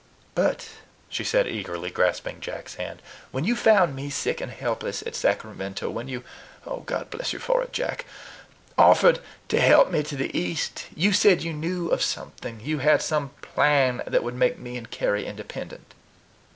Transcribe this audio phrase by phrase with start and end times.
[0.33, 0.67] "But,"
[1.09, 5.91] she said eagerly, grasping Jack's hand, "when you found me sick and helpless at Sacramento,
[5.91, 6.23] when you
[6.87, 8.05] God bless you for it, Jack!
[8.79, 9.19] offered
[9.49, 13.29] to help me to the East, you said you knew of something, you had some
[13.43, 15.93] plan, that would make me and Carry independent."